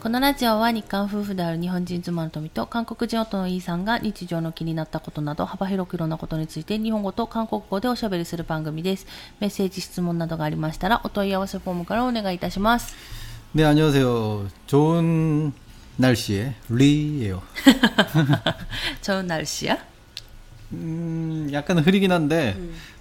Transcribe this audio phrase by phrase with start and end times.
[0.00, 9.06] このラジオは日韓夫婦である日本人妻の富と韓国人夫のイーさんが日常の気になったことなど幅広くいろんなことについて日本語と韓国語でおしゃべりする番組です。
[9.38, 12.96] メッセージ、質問などがありましたらお問い合わせフォームからお願いいたします。
[13.54, 14.48] 네, 안녕하세요.
[14.66, 15.52] 좋은
[15.96, 17.42] 날씨에 리예요.
[19.02, 19.78] 좋은 날씨야?
[20.72, 22.56] 음, 약간 흐리긴 한데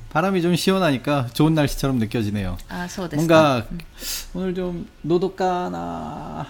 [0.10, 2.58] 바람이 좀 시원하니까 좋은 날씨처럼 느껴지네요.
[2.70, 3.68] 아,そうですか 뭔가
[4.36, 6.46] 오늘 좀 노도까나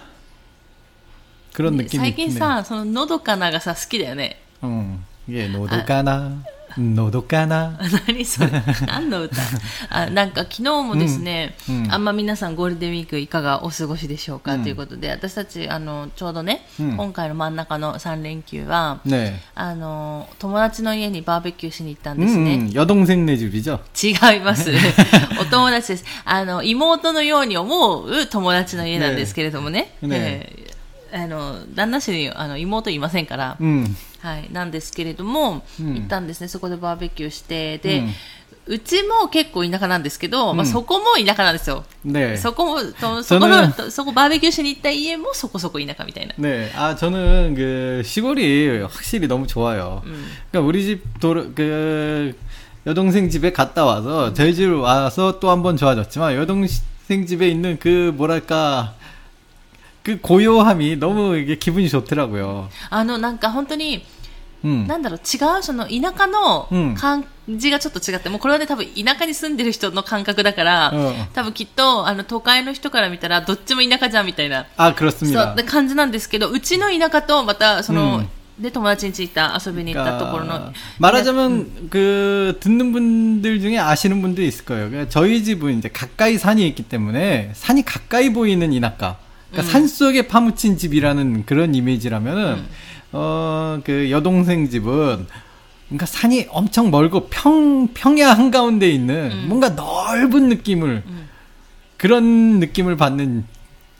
[1.56, 2.38] 그런 ね 느낌이 最近 있네요.
[2.38, 4.40] さ、そののどかながさ、好きだよね。
[4.62, 6.42] 음, 이게 노도까나
[6.78, 8.50] 노도까나 何それ
[8.86, 9.36] 何の歌
[9.90, 19.34] あなんか昨日もですね、うんうんあんま皆さんゴールデンウィークいかがお過ごしでしょうか、うんということで私たちあのちょうどね、うん今回の真ん中の3連休は 네.
[19.54, 23.80] あの友達の家にバーベキューしに行ったん 음, ですね、 음, 여동생 네 집이죠.
[24.32, 24.70] 違います
[25.40, 30.75] お友達ですあの妹のように思う友達の家なんですけれどもねねえー
[31.16, 33.86] あの旦那氏にあの妹いませんから、 음,
[34.20, 38.02] はい、なんですけれども、うん行ったんですね、そこでバーベキューして、で、う
[38.74, 41.84] うんちも結構田舎なんですけど、まあ、うんそこも田舎なんですよ。
[42.06, 42.38] 네.
[42.38, 46.34] そこも、とそ この、 저는 とそこバーベキューしに行った家もそこそこ田舎みたいな。
[46.38, 50.02] 네, 아 저는 그 시골이 확실히 너무 좋아요.
[50.50, 52.34] 그러니까 우리 집 도로 그
[52.86, 58.12] 여동생 집에 갔다 와서 저희 집 와서 또 한 번 좋아졌지만 여동생 집에 있는 그
[58.16, 58.94] 뭐랄까
[60.06, 62.68] 그 고요함이 너무 이게 기분이 좋더라고요.
[62.90, 64.04] あの、なんか本当に、
[64.64, 64.86] 음.
[64.86, 75.54] なんだろう、違う、その田舎のうん感じがちょっと違って、もうこれはね、多分田舎に住んでる人の感覚だから、うん多分きっと、あの、都会の人から見たら、どっちも田舎じゃんみたいな、 아 そう 그렇습니다.
[75.56, 84.90] な感じなんですけど、うちの田舎と、また、その、うんで、友達についた遊びに行ったところの 그러니까 、 말하자면 그 듣는 분들 중에 아시는 분도 있을 거예요.
[84.90, 89.16] 그러니까 저희 집은 이제 가까이 산이 있기 때문에 산이 가까이 보이는 이낙가.
[89.56, 92.64] 그러니까 산 속에 파묻힌 집이라는 그런 이미지라면은
[93.12, 95.26] 어 그 여동생 집은
[95.88, 101.02] 그러니까 산이 엄청 멀고 평 평야 한 가운데 있는 뭔가 넓은 느낌을
[101.98, 103.44] 그런 느낌을 받는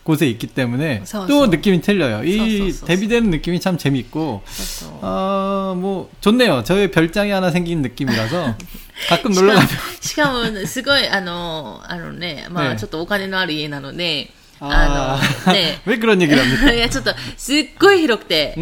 [0.03, 1.47] 곳에 있기 때문에 서, 또 서.
[1.47, 2.25] 느낌이 틀려요.
[2.25, 2.87] 이 서, 서, 서.
[2.87, 6.65] 대비되는 느낌이 참 재밌고 そうそう 아, 뭐, 좋네요.
[6.65, 8.57] 저의 별장이 하나 생긴 느낌이라서
[9.09, 9.69] 가끔 놀러 가면.
[10.01, 16.34] しかも、すごい、あの、あのね、まあ、ねちょっとお金のある家なので、 아, あの、ね、왜 그런 얘 기?
[16.76, 18.56] いや、ちょっと、すっごい広くて、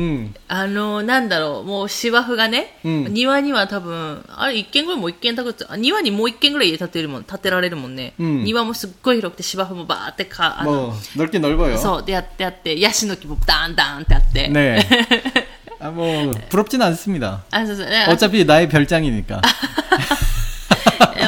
[0.48, 11.78] あの、なんだろう、もう芝生がね、庭には多分、あれ、一軒ぐらいもう一軒建て、庭にもう一軒ぐらい家建てるもん、建てられるもんね、庭もすっごい広くて、芝生もバーってか、あの、넓긴넓어よ。
[11.78, 14.48] そう、でやってあって、ヤシの木もダンダンってあって。
[14.50, 14.86] ね
[15.80, 17.44] あ、もう 아, 뭐, 부럽진 않습니 다.
[17.52, 19.42] 아, 저, 저, 네, 어차피 아, 나의 별장이니 까.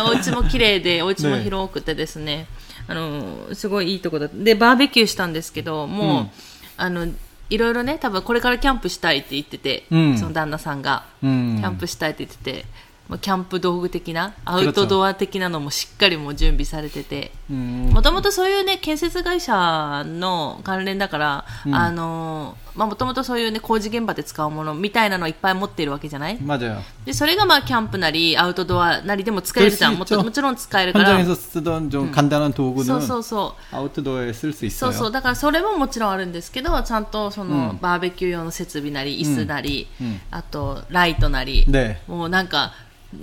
[0.08, 1.44] 오치も綺麗で,お치모 네.
[1.44, 2.48] 広くてですね.
[2.88, 6.30] あの、すごいいいとこだで、バーベキューしたんですけど、もう、うん。
[6.78, 7.08] あの、
[7.50, 10.18] いろいろね、多分これからキャンプしたいって言ってて、うん。
[10.18, 11.60] その旦那さんが、 음.
[11.60, 12.66] キャンプしたいって言ってて、
[13.10, 26.81] まあキャンプ道具的な、アウトドア的なのもしっかりもう準備されてて、 음, もともとそういうね、建設会社の関連だから、あの、まあもともとそういうね、工事現場で使うものみたいなのをいっぱい持っているわけじゃない 맞아요.
[27.05, 29.97] で、それがまあキャンプなり、アウトドアなりでも使えるじゃん。
[29.97, 31.05] もっともちろん使えるから。
[31.19, 33.75] 현장에서 쓰던 좀 간단한 そう 도구는 そうそう。
[33.77, 34.93] 아웃도어에 쓸 수 そう 있어요.
[34.93, 35.11] そう。
[35.13, 41.97] だからそれももちろんあるんですけど、ちゃんとその、うんバーベキュー用の設備なり、椅子なり、うんあとライトなり、 네.
[42.09, 42.73] もうなんか、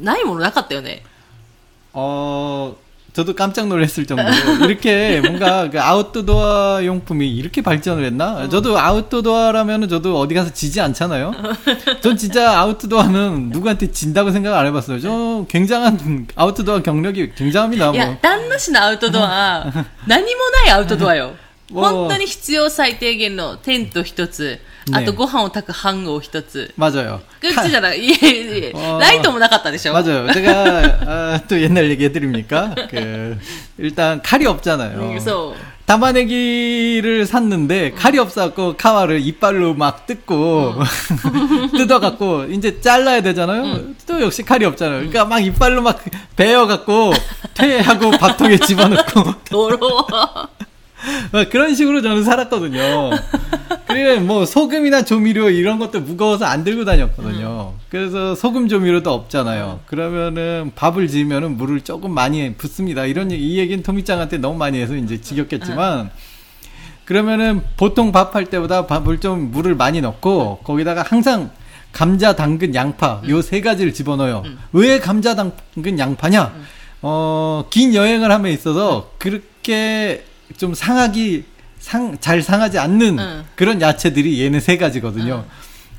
[0.01, 1.03] ないものなかったよね。
[1.93, 2.75] 어,
[3.14, 4.28] 저도 깜짝 놀랐을 정도로
[4.66, 8.32] 이렇게 뭔가 그 아웃도어 용품이 이렇게 발전을 했나?
[8.38, 8.48] 어.
[8.48, 11.32] 저도 아웃도어라면은 저도 어디 가서 지지 않잖아요.
[12.00, 14.98] 전 진짜 아웃도어는 누구한테 진다고 생각 안 해봤어요.
[15.00, 17.92] 저 굉장한 아웃도어 경력이 굉장합니다.
[17.92, 17.96] 뭐.
[18.00, 19.10] 야, 딴맛이 나 아웃도어.
[20.06, 21.43] 나니모나의 아웃도어요.
[21.73, 24.59] 本当に必要最低限のテント一つ、
[24.91, 26.73] あとねご飯を炊く飯盒一つ。
[26.77, 27.21] 맞아요.
[27.41, 28.97] グッチじゃない、いえいえ、어.
[28.99, 30.31] ライトもなかったでしょ 맞아요.
[30.33, 32.73] 제가 아, 또 옛날 얘기 해드립니까?
[32.89, 33.37] 그
[33.77, 34.99] 일단 칼이 없잖아요.
[34.99, 35.79] うんそう。
[35.85, 40.75] 담아내기를 샀는데 칼이 없어갖고 카와를 이빨로 막 뜯고
[41.75, 43.95] 뜯어갖고 이제 잘라야 되잖아요.
[44.05, 44.97] 또 역시 칼이 없잖아요.
[44.99, 45.99] 그러니까 막 이빨로 막
[46.35, 47.13] 베어갖고
[47.55, 50.52] 퇴하고 밥통에 집어넣고 ドロー。
[51.50, 53.10] 그런 식으로 저는 살았거든요.
[53.86, 57.74] 그리고 뭐 소금이나 조미료 이런 것도 무거워서 안 들고 다녔거든요.
[57.90, 59.80] 그래서 소금 조미료도 없잖아요.
[59.86, 63.04] 그러면은 밥을 지으면은 물을 조금 많이 붓습니다.
[63.06, 66.10] 이런 얘기- 이 얘기는 토미짱한테 너무 많이 해서 이제 지겹겠지만
[67.04, 71.50] 그러면은 보통 밥 할 때보다 밥을 좀 물을 많이 넣고 거기다가 항상
[71.92, 74.42] 감자, 당근, 양파 요세 가지를 집어넣어요.
[74.72, 76.52] 왜 감자, 당근, 양파냐?
[77.02, 80.24] 어, 긴 여행을 함에 있어서 그렇게
[80.56, 81.44] 좀 상하기
[81.78, 83.44] 상, 잘 상하지 않는 응.
[83.56, 85.44] 그런 야채들이 얘는 세 가지거든요.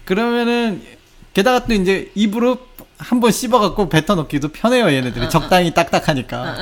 [0.06, 0.81] 그러면은,
[1.33, 2.57] 게다가 또 이제 입으로
[2.97, 5.30] 한 번 씹어갖고 뱉어 넣기도 편해요, 얘네들이.
[5.30, 6.56] 적당히 딱딱하니까.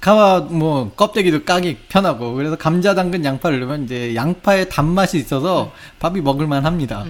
[0.00, 6.20] 가와 뭐 껍데기도 까기 편하고 그래서 감자 당근 양파를 넣으면 이제 양파의 단맛이 있어서 밥이
[6.20, 7.04] 먹을만 합니다.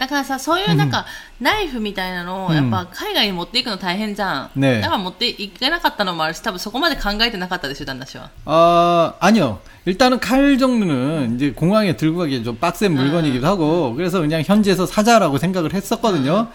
[0.00, 1.06] だからさ、そういうなんか、
[1.40, 4.60] ナイフみたいなのを、うんやっぱ海外に持っていくの大変じゃん。
[4.60, 8.30] ねえだから持っていけなかったのもあるし、多分そこまで考えてなかったでしょ、旦那氏は。
[8.44, 9.60] 어, 아니요.
[9.84, 15.38] 일단은 칼 종류는 이제 공항에 들고 가기 좀 빡센 물건이기도 하고, 그래서 그냥 현지에서 사자라고
[15.38, 16.48] 생각을 했었거든요.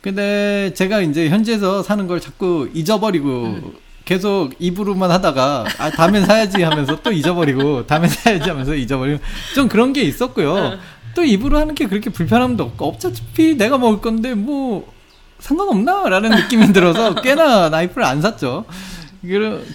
[0.00, 3.74] 근데 제가 이제 현지에서 사는 걸 자꾸 잊어버리고,
[4.06, 9.22] 계속 입으로만 하다가, 아, 다음엔 사야지 하면서 또 잊어버리고, 다음엔 사야지 하면서 잊어버리고,
[9.54, 10.78] 좀 그런 게 있었고요.
[11.15, 14.93] 또 입으로 하는 게 그렇게 불편함도 없고, 어차피 내가 먹을 건데, 뭐,
[15.39, 16.07] 상관없나?
[16.09, 18.65] 라는 느낌이 들어서 꽤나 나이프를 안 샀죠.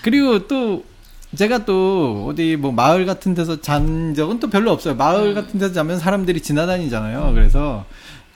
[0.02, 0.84] 그리고- 또
[1.36, 4.94] 제가 또 어디 뭐 마을 같은 데서 잔 적은 또 별로 없어요.
[4.96, 7.32] 마을 같은 데서 자면 사람들이 지나다니잖아요.
[7.34, 7.84] 그래서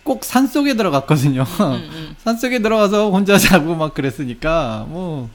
[0.04, 1.44] 꼭 산 속에 들어갔거든요.
[2.22, 5.28] 산속에 들어가서 혼자 자고 막 그랬으니까 뭐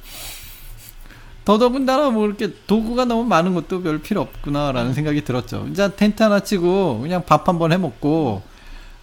[1.50, 5.66] 더더군다나 뭐 이렇게 도구가 너무 많은 것도 별 필요 없구나라는 생각이 들었죠.
[5.72, 8.44] 이제 텐트 하나 치고 그냥 밥 한번 해 먹고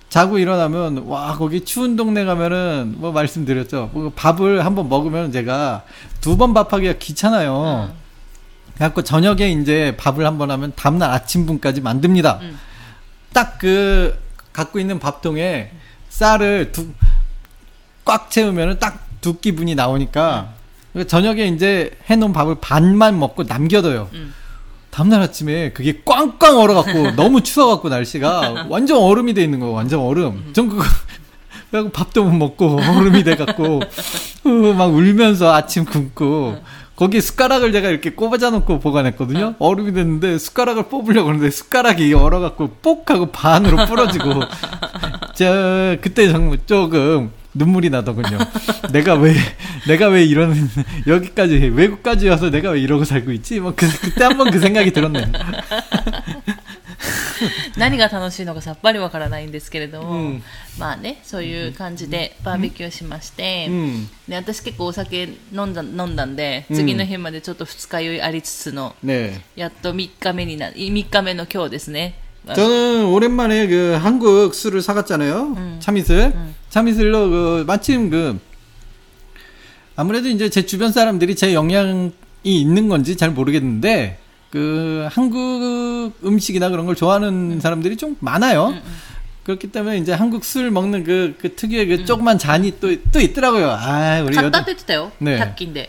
[0.08, 3.90] 자고 일어나면 와 거기 추운 동네 가면은 뭐 말씀드렸죠.
[3.92, 5.82] 뭐 밥을 한번 먹으면 제가
[6.20, 7.90] 두 번 밥하기가 귀찮아요.
[8.74, 12.38] 그래갖고 저녁에 이제 밥을 한번 하면 다음날 아침분까지 만듭니다.
[12.42, 12.58] 음.
[13.32, 14.16] 딱그
[14.52, 15.72] 갖고 있는 밥통에
[16.10, 16.86] 쌀을 두,
[18.04, 20.50] 꽉 채우면은 딱 두 끼분이 나오니까
[20.96, 24.08] 그 저녁에 이제 해놓은 밥을 반만 먹고 남겨둬요.
[24.14, 24.32] 음.
[24.88, 30.52] 다음날 아침에 그게 꽝꽝 얼어갖고 너무 추워갖고 날씨가 완전 얼음이 돼 있는 거 완전 얼음.
[30.54, 30.82] 전 그거
[31.70, 33.82] 그래갖고 밥도 못 먹고 얼음이 돼갖고
[34.46, 36.60] 으, 막 울면서 아침 굶고
[36.96, 39.56] 거기에 숟가락을 제가 이렇게 꼽아져 놓고 보관했거든요.
[39.58, 44.40] 얼음이 됐는데 숟가락을 뽑으려고 하는데 숟가락이 얼어갖고 뽁 하고 반으로 부러지고
[45.34, 48.37] 저 그때 정말 조금 눈물이 나더군요.
[48.91, 49.35] 내가 왜
[49.87, 50.55] 내가 왜 이런
[51.07, 53.59] 여기까지 외국까지 와서 내가 왜 이러고 살고 있지?
[53.59, 55.25] 뭐 그, 그때 한번 그 생각이 들었네요.
[57.75, 60.43] 何が楽しいのかさっぱりわからないんですけれども、うん
[60.77, 69.41] まあね、そういう感じでバーベキューしまして、 음, で私結構お酒飲んだ飲んだんで、うん次の日までちょっと二日酔いありつつの、 네.
[69.55, 72.13] やっと3日目にな、3日目の今日ですね。
[72.46, 72.54] 네.
[72.54, 75.54] 저는 오랜만에 그 한국 술을 사갔잖아요.
[75.56, 75.76] 음.
[75.80, 76.32] 참이슬.
[76.34, 76.54] 음.
[76.68, 78.38] 참이슬로 그 마침 그
[79.96, 82.12] 아무래도 이제 제 주변 사람들이 제 영향이
[82.44, 84.18] 있는 건지 잘 모르겠는데
[84.50, 87.60] 그 한국 음식이나 그런 걸 좋아하는 음.
[87.60, 88.68] 사람들이 좀 많아요.
[88.68, 88.96] 음, 음.
[89.42, 92.04] 그렇기 때문에 이제 한국 술 먹는 그, 그 특유의 그 음.
[92.04, 93.70] 조그만 잔이 또, 또 있더라고요.
[93.70, 94.34] 아, 우리.
[94.34, 94.76] 갖다 여도...
[94.76, 95.12] 도 돼요.
[95.18, 95.38] 네.
[95.38, 95.88] 닭인데.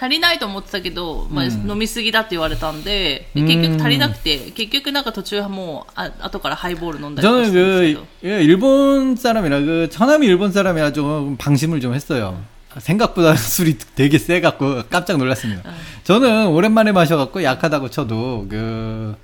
[0.00, 8.06] 足りないと思ってたけど、まあ、うん飲みすぎだって言われたんで、でうん結局足りなくて、結局なんか途中はもう、あ後からハイボール飲んだりとか 저는 したんですけ 그, ど。
[8.28, 12.42] 예, 일본 사람이라 그 처남이 일본 사람이라 좀 방심을 좀 했어요.
[12.78, 15.62] 생각보다 술이 되게 세갖고 깜짝 놀랐습니다.
[16.04, 19.14] 저는 오랜만에 마셔갖고 약하다고 쳐도 그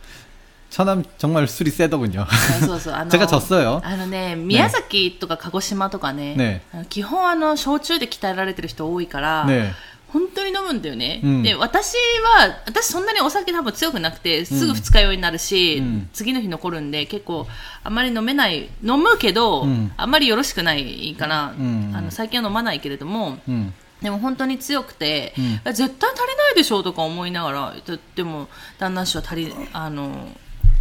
[0.70, 2.26] 처남 정말 술이 세더군요.
[2.60, 3.80] そうそうあの 제가 졌어요.
[3.82, 9.72] あのね、宮崎とか鹿児島とかね、ねあの基本あの、焼酎で鍛えられてる人多いから、 네.
[10.13, 11.19] 本当に飲むんだよね。
[11.23, 11.43] うん。
[11.43, 11.95] で、私
[12.37, 16.09] は、私そんなにお酒多分強くなくて、すぐ二日酔いになるし、うん。
[16.13, 17.47] 次の日残るんで、結構、
[17.83, 19.91] あまり飲めない、飲むけど、うん。
[19.97, 21.91] あんまりよろしくないから、うん。
[21.95, 23.71] あの、最近は飲まないけれども、 음.
[24.01, 25.73] でも本当に強くて、うん。
[25.73, 30.29] 絶対足りないでしょうとか思いながら、ででも、旦那氏は足り、あの、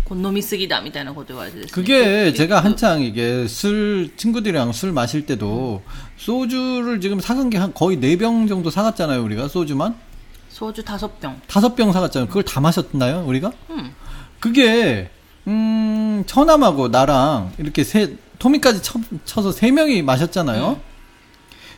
[0.04, 5.84] こう飲みすぎだみたいなこと言われてですね 그게 제가 한창 이게 술 친구들이랑 술 마실 때도
[6.18, 9.96] 소주를 지금 사간 게 한 거의 네 병 정도 사갔잖아요 우리가 소주만
[10.50, 11.40] 焼酎다섯 병.
[11.48, 13.94] 다섯 병 사갔잖아요 그걸 다 마셨나요 우리가 음.
[14.40, 15.10] 그게
[15.48, 20.80] 음 처남하고 나랑 이렇게 세 토미까지 쳐, 쳐서 세 명이 마셨잖아요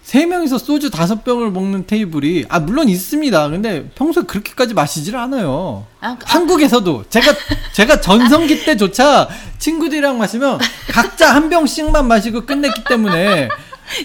[0.04, 5.86] 세 명이서 소주 다섯 병을 먹는 테이블이 아 물론 있습니다 근데 평소에 그렇게까지 마시질 않아요
[6.00, 7.32] 아, 아, 한국에서도 제가
[7.72, 10.58] 제가 전성기 때조차 친구들이랑 마시면
[10.90, 13.48] 각자 한 병씩만 마시고 끝냈기 때문에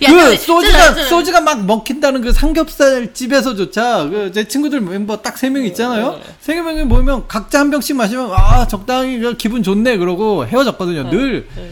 [0.04, 1.10] 야, 그 소주가 진짜, 진짜.
[1.10, 6.20] 소주가 막 먹힌다는 그 삼겹살 집에서조차 그 제 친구들 멤버 딱 세 명 있잖아요.
[6.42, 11.10] 세 명이 모이면 각자 한 병씩 마시면 아 적당히 그 기분 좋네 그러고 헤어졌거든요.
[11.10, 11.72] 늘 네.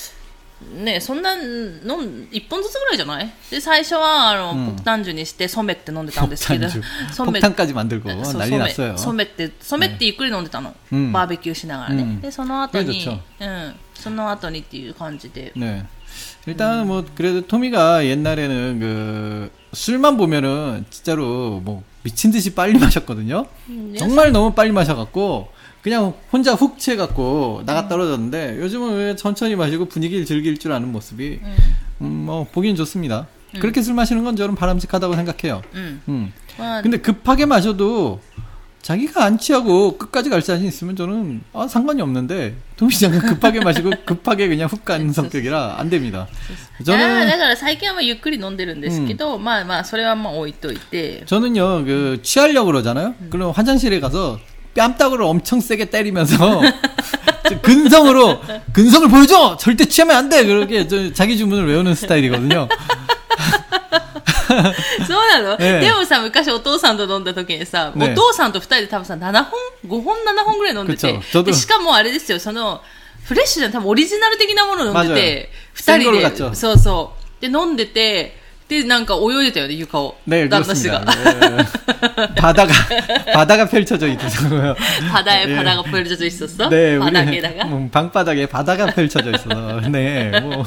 [0.74, 15.84] ねそんなの1本ずつぐらいじゃないで最初はあの、うんポクタンジュにしてソメって飲んでたんですけど 폭탄주 ソメ 폭탄까지 만들고 そう 난리 ソメ 났어요 ソメってソメってゆっくり飲んでたの、うんバーベキューしながらね、うんでその後にそれうんその後にっていう感じで 네.
[16.46, 23.46] 일단 뭐 그래도 토미가 옛날에는 그 술만 보면은 진짜로 뭐 미친 듯이 빨리 마셨거든요.
[23.68, 25.48] 음, 정말 너무 빨리 마셔갖고
[25.82, 31.40] 그냥 혼자 훅 취해갖고 나가 떨어졌는데 요즘은 왜 천천히 마시고 분위기를 즐길 줄 아는 모습이
[32.00, 33.26] 음, 뭐 보기엔 좋습니다.
[33.60, 35.62] 그렇게 술 마시는 건 저는 바람직하다고 생각해요.
[35.74, 36.32] うん、 음.
[36.58, 38.20] まあ 근데 급하게 마셔도
[38.82, 44.46] 자기가 안 취하고 끝까지 갈 자신 있으면 저는 아, 상관이 없는데 도미장은 급하게 마시고 급하게
[44.48, 46.28] 그냥 훅 가는 성격이라 안 됩니다.
[46.84, 53.14] いや 저는 だから最近はまあゆっくり飲んでるんですけど、まあまあそれはまあ置いといて 저는요 그 취하려고 그러잖아요.
[53.30, 54.38] 그럼 화장실에 가서
[54.74, 56.60] 뺨따구를 엄청 세게 때리면서
[57.62, 58.40] 근성으로
[58.72, 62.68] 근성을 보여줘 절대 취하면 안 돼 그렇게 저 자기 주문을 외우는 스타일이거든요.
[64.46, 71.42] そうなの、 ええでもさ、昔お父さんと飲んだ時にさ、ねお父さんと二人で多分さ、7本 ?5 本、7本ぐらい飲んでてくっちょ。
[71.42, 72.80] でしかもあれですよ、その、
[73.24, 77.40] フレッシュじゃん、多分オリジナル的なものを飲んでて、ま二人で、じゃあシングルガッチョそうそう。
[77.42, 78.38] で、飲んでて、
[78.70, 80.16] で、なんか泳いでたよね、床を。
[80.26, 81.04] 네 旦那氏 그렇습니다.
[81.04, 81.14] が。
[81.56, 82.34] 네.
[82.34, 82.72] 바다가
[83.32, 84.74] 바다가 펼쳐져 있더라고요.
[85.10, 85.54] 바다에 예.
[85.56, 86.68] 바다가 보여져 있었어?
[86.68, 87.64] 네, 우리 바닥에다가?
[87.66, 90.64] 음, 방바닥에 바다가 펼쳐져 있어서 네, 뭐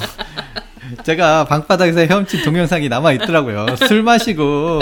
[1.04, 3.76] 제가 방바닥에서 헤엄친 동영상이 남아 있더라고요.
[3.88, 4.80] 술 마시고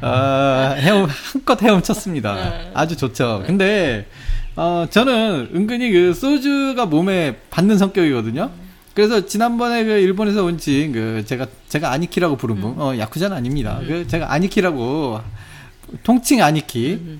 [0.00, 2.52] 아, 헤엄 한껏 헤엄쳤습니다.
[2.74, 3.42] 아주 좋죠.
[3.46, 4.06] 근데
[4.56, 8.50] 어, 저는 은근히 그 소주가 몸에 받는 성격이거든요.
[8.93, 13.79] 그래서 지난번에 그 일본에서 온친그 제가 제가 아니키라고 부른 분, 어 야쿠자는 아닙니다.
[13.87, 15.19] 그 제가 아니키라고
[16.03, 17.19] 통칭 아니키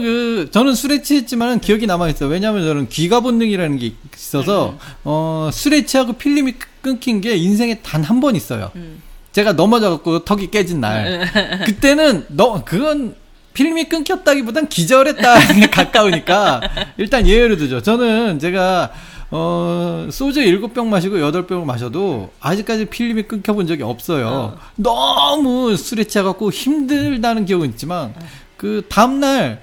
[0.01, 2.29] 그 저는 술에 취했지만 기억이 남아 있어요.
[2.29, 8.19] 왜냐하면 저는 귀가 본능이라는 게 있어서 어 술에 취하고 필름이 끊긴 게 인생에 단 한
[8.19, 8.71] 번 있어요.
[8.75, 9.01] 음.
[9.31, 11.29] 제가 넘어져갖고 턱이 깨진 날.
[11.65, 13.15] 그때는 너 그건
[13.53, 16.61] 필름이 끊겼다기보단 기절했다에 가까우니까
[16.97, 17.81] 일단 예외를 두죠.
[17.81, 18.91] 저는 제가
[19.33, 24.57] 어, 소주 일곱 병 마시고 여덟 병을 마셔도 아직까지 필름이 끊겨본 적이 없어요.
[24.75, 28.13] 너무 술에 취해갖고 힘들다는 기억은 있지만
[28.57, 29.61] 그 다음날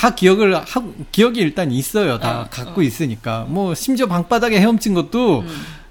[0.00, 2.18] 다 기억을 하고 기억이 일단 있어요.
[2.18, 5.44] 다 어, 갖고 있으니까 뭐 심지어 방바닥에 헤엄친 것도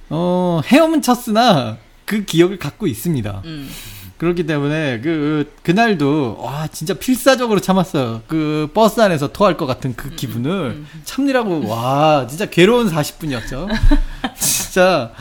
[0.09, 3.43] 어 헤엄은 쳤으나 그 기억을 갖고 있습니다.
[3.45, 3.69] うん。
[4.17, 8.23] 그렇기 때문에 그 그날도 와 진짜 필사적으로 참았어요.
[8.27, 13.69] 그 버스 안에서 토할 것 같은 그 기분을 참느라고 와 진짜 괴로운 40분이었죠.
[14.35, 15.13] 진짜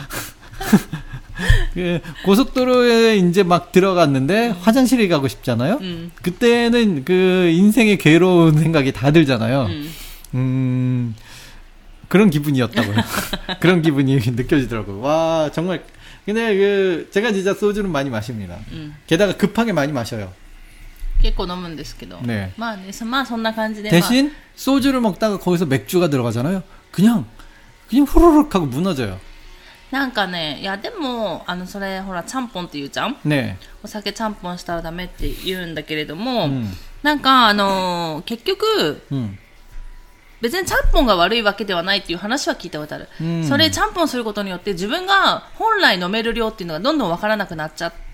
[1.74, 5.78] 그 고속도로에 이제 막 들어갔는데 화장실에 가고 싶잖아요.
[5.80, 6.10] うん。
[6.22, 9.66] 그때는 그 인생의 괴로운 생각이 다 들잖아요.
[9.66, 9.90] うん。
[10.34, 11.14] 음,
[12.08, 12.96] 그런 기분이었다고요.
[13.60, 15.00] 그런 기분이 느껴지더라고요.
[15.00, 15.84] 와, 정말.
[16.26, 18.56] 근데 그, 제가 진짜 소주는 많이 마십니다.
[18.72, 18.94] うん。
[19.06, 20.32] 게다가 급하게 많이 마셔요.
[21.22, 22.18] 結構飲むんですけど。
[22.22, 22.50] 네.
[22.56, 23.90] まあね、そまあそんな感じで。
[23.90, 26.62] まあ 대신 소주를 먹다가 거기서 맥주가 들어가잖아요.
[26.90, 27.26] 그냥,
[27.88, 29.18] 그냥 후루룩 하고 무너져요.
[29.91, 36.67] なんかねいやでもあのそれほらちゃんぽんって言うじゃん、ね、お酒ちゃんぽんしたらダメって言うんだけれども、うん、
[37.01, 39.39] なんかあのー、結局、うん、
[40.41, 48.08] 別にちゃんぽんが悪いわけではないっていう話は聞いたことある、うん、それちゃんぽんすることによって自分が本来飲める量っていうのがどんどんわからなくなっちゃって、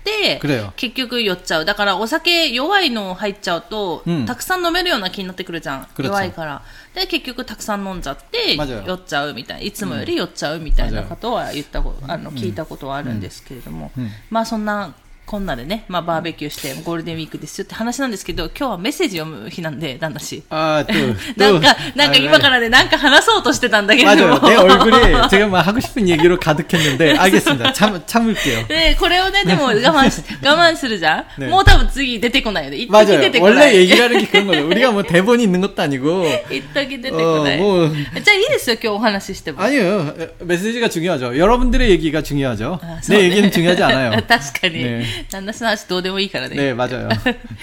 [0.76, 1.64] 結局酔っちゃう。
[1.64, 5.88] だからお酒弱いの入っちゃうと、うん、たくさん飲めるような気になってくるじゃん。
[5.98, 6.62] 弱いから。
[6.94, 9.62] で、結局たくさん飲んじゃって、酔っちゃうみたいな。
[9.64, 13.90] いつもより酔っちゃうみたいなことは言ったこと、あの、聞いたことはあるんですけれども。
[14.30, 14.94] まあそんな
[15.25, 20.43] こんなでね、まあ、バーベキューしてゴールデンウィークですよって話なんですけど、今日はメッセージ読む日なんで、旦那氏。
[20.49, 20.93] 아, 또.
[21.37, 24.41] なんか 또 、なんか今からね、なんか話そうとしてたんだけれど 맞아요.
[24.41, 24.49] も。
[24.49, 27.71] 내 얼굴이 제가 막 하고 싶은 얘기로 가득했는데, 알겠습니다.
[27.71, 28.67] 참, 참을게요.
[28.67, 32.77] で、これをね、でも我慢し、我慢するじゃん、ねもう多分次出てこないよね。
[32.77, 33.21] 一時 맞아요.
[33.21, 33.89] 出てこな 원래 い。
[33.89, 34.67] 얘기하는 게 그런 거죠.
[34.67, 36.25] 우리가 뭐 대본이 있는 것도 아니고.
[36.51, 37.57] 一時出てこ 어, ない。
[37.57, 39.61] 뭐, じゃあいいですよ、今日お話ししても。
[39.61, 40.13] 아니에요.
[40.41, 41.37] 메시지가 중요하죠.
[41.37, 42.81] 여러분들의 얘기가 중요하죠.
[42.83, 44.11] あそう 내 ね 얘기는 중요하지 않아요.
[44.27, 45.14] 確かに。
[45.15, 46.55] ね旦那さんの話どうでもいいからね。
[46.55, 47.09] 네, 맞아요.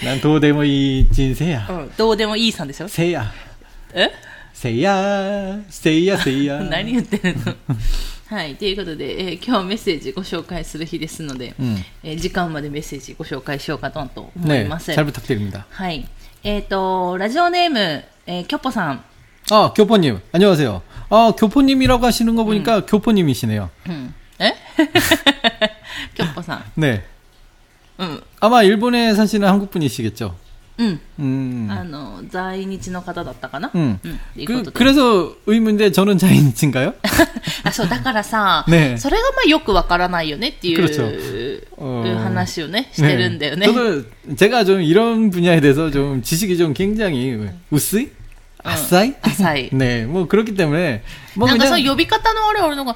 [0.03, 1.67] 난 도데모이 진세야.
[1.69, 3.31] うん、どうでもいいさんでしょ 세야.
[3.93, 4.09] え
[4.53, 5.61] 세야.
[5.69, 6.59] 세야, 세야.
[6.69, 7.55] 何言ってるの
[8.29, 8.55] はい。
[8.55, 14.93] ということで、えー今日はメッセージご紹介する日ですので、うんえー時間までメッセージご紹介しようかなと思い 네, ます。
[14.93, 15.65] 잘 부탁드립니다.
[15.71, 16.07] はい。
[16.43, 19.03] えっ、と、ラジオネーム、えー、キョッポさん。
[19.51, 20.19] 아, 교포님.
[20.31, 20.81] 안녕하세요.
[21.09, 23.69] 아, 교포님이라고 하시는 거 보니까 교포님이시네요.
[23.87, 24.13] うん。
[24.39, 24.53] え
[26.15, 26.63] キョッポさん。
[26.77, 27.03] 네.
[27.97, 28.21] うん。
[28.39, 30.35] 아마 일본에 사시는 한국 분이시겠죠.
[30.79, 30.99] うん。
[31.19, 31.67] 음.
[31.69, 33.99] あの、在日の方だったかな 음.
[34.01, 34.19] うん。
[34.33, 34.77] というこ 그, とで。
[34.77, 36.93] 그래서 의문인데 저는 자인인가요?
[37.65, 43.65] あ、そう、だからさ、 ねそれがまあよくわからないよねってい 그렇죠 う 어 話をね、してるんだよね。
[43.65, 44.05] 저도
[44.37, 47.37] 제가 좀 이런 분야에 대해서 좀 지식이 좀 굉장히
[47.71, 48.11] 우스이?
[48.63, 49.15] 아싸이?
[49.21, 49.69] 浅い。
[49.73, 51.03] 네, 뭐 그렇기 때문에
[51.35, 52.95] 뭐 なんかそ 그냥 の呼び方のあれあるのが、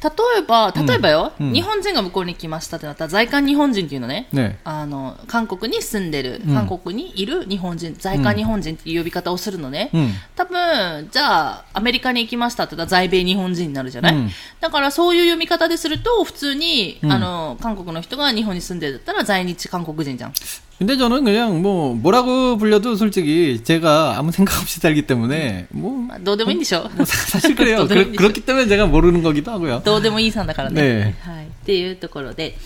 [0.00, 4.54] 例えば、例えばよ、うん日本人が向こうに来ましたってなったら、在韓日本人っていうのね、 네.
[4.62, 9.90] あの、韓国に住んでる、うん韓国にいる日本人、在韓日本人っていう呼び方をするのね。
[9.92, 10.12] 음.
[10.36, 20.32] 多分、じゃあ、アメリカに行きましたって言ったら在米日本人になるじゃない、うんだからそういう読み方ですると、普通に、うんあの、韓国の人が日本に住んでるだったら在日韓国人じゃん。
[20.79, 26.89] 근데 저는 그냥 뭐 뭐라고 불려도 솔직히 제가 아무 생각 없이 살기 때문에 뭐, まあどうでもいいんでしょ
[26.95, 27.77] 뭐 사- 사실 그래요.
[27.77, 29.81] どうでもいいん 그, でしょ 그렇기 때문에 제가 모르는 거기도 하고요.
[29.85, 30.81] どうでもいいさんだからね。
[30.81, 31.45] ねはい。
[31.45, 32.57] っていうところで、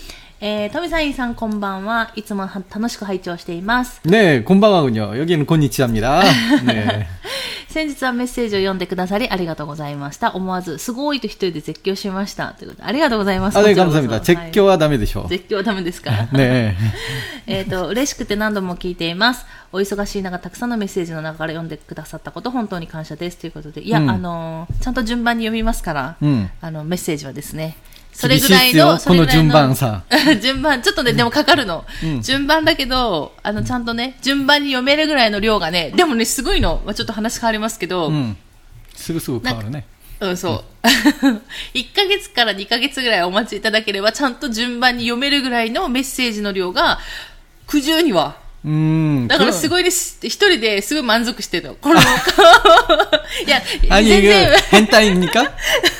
[0.42, 2.12] えー、富さん、いさん、こんばんは。
[2.14, 4.00] いつもは楽しく拝聴しています。
[4.04, 5.18] 네, 곤방하군요.
[5.18, 6.22] 여기는 곤니치합니다.
[6.64, 7.06] 네.
[7.68, 10.32] 先日はメッセージを読んでくださりありがとうございました。
[10.34, 12.54] 思わず、すごいと一人で絶叫しました。
[12.56, 13.58] ということで、ありがとうございます。
[13.58, 14.14] 아, 네, こちらこそ 감사합니다.
[14.14, 15.26] はい 제껴와 다메 되셔.
[15.28, 16.74] 絶叫はダメですか 네.
[17.46, 19.44] え っと、嬉しくて何度も聞いています。
[19.72, 23.38] お忙しい中、たくさんのメッセージの中から読んでくださったこと、本当に感謝です。
[23.38, 27.76] ということで、いや、うんあのーちゃんと順番に読みますから、うんあの、メッセージはですね、
[28.13, 30.03] それぐらいの、この順番さ。
[30.41, 31.83] 順番、ちょっとね、でもかかるの。
[32.21, 36.81] 順番だけど、あの、ちゃんとね、順番に読めるぐらいの量がね、でもね、すごいの。
[36.85, 38.11] まあ、ちょっと話変わりますけど。
[38.95, 39.85] すぐすぐ変わるね。
[40.19, 40.87] うん、そう。
[41.73, 46.99] 1ヶ月から2ヶ月ぐらいお待ちいただければ、ちゃんと順番に読めるぐらいのメッセージの量が、
[47.67, 49.28] 苦渋には음.
[49.28, 50.18] だから 그럼- すごいです。
[50.22, 51.74] 一人ですごい満足してるの。
[51.76, 52.04] この、い
[53.48, 55.56] や、 아니 全 이게 然、 헨타이입니까?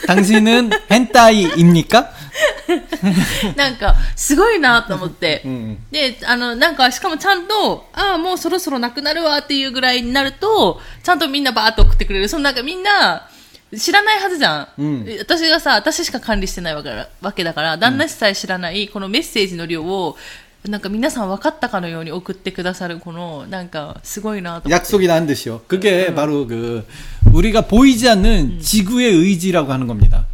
[0.07, 2.11] 당신은 헨타이입니까?
[3.57, 5.42] なんか、すごいなと思って。
[5.44, 12.28] うんで、あの、なんか、しかもちゃんと、ああ、もうそろそろなくなるわっていうぐらいになると、ちゃんとみんなバーッと送ってくれる。
[12.28, 13.28] そのなんかみんな、
[13.76, 14.68] 知らないはずじゃん。
[14.78, 20.16] うん私がさ、私しか管理してないわけだわけだから、旦那氏さえ知らない、このメッセージの量を、
[20.66, 24.85] なんか皆さん分かったかのように送ってくださる、この、なんか、すごいなと思って。
[24.85, 25.62] 약속이 난 듯이요.
[25.68, 26.85] 그게 바로 그
[27.33, 30.26] 우리가 보이지 않는 지구의 의지라고 하는 겁니다.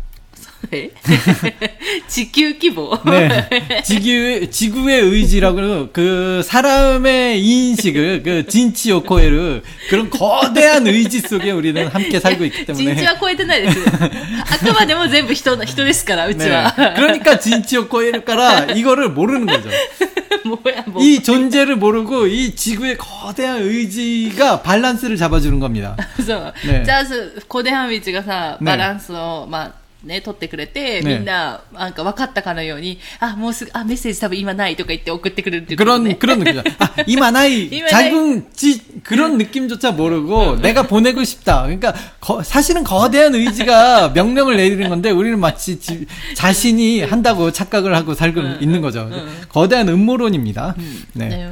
[0.73, 0.91] え
[2.09, 3.83] 地球規模 네.
[3.85, 12.19] 지구의, 지구의 의지라고 그 사람의 인식을 그 진치오 코에르 그런 거대한 의지 속에 우리는 함께
[12.19, 13.79] 살고 있기 人 때문에 知は超えてないです。
[13.89, 16.51] あくまでも全部人の、人ですから、うち 네.
[16.51, 16.73] は。
[16.97, 19.69] 그러니까 진치오 코에르까라 이거를 모르는 거죠.
[20.45, 21.03] もうや、もう。
[21.05, 25.97] 이 존재를 모르고 이 지구의 거대한 의지가 밸런스를 잡아주는 겁니다.
[26.25, 26.53] そう。
[26.67, 36.15] ねじゃあ、すコデハンビチがさ、ねバランスを、まあ、 ね、取ってくれて、ねみんな、なんか分かったかのように、あ、もうすぐ、あ、メッセージ多分今ないとか言って送ってくれるっていうこと 그런 ね。
[36.19, 36.63] 그런 느낌이죠.
[36.79, 37.91] 아, 이만하이 이만하이.
[38.11, 41.63] 작은 지, 그런 느낌조차 모르고 내가 보내고 싶다.
[41.63, 48.13] 그러니까 거- 사실은 거대한 의지가 명령을 내리는 건데 우리는 마치 지- 자신이 한다고 착각을 하고
[48.15, 49.09] 살고 있는 거죠.
[49.49, 50.75] 거대한 음모론입니다.
[51.17, 51.51] ね 네.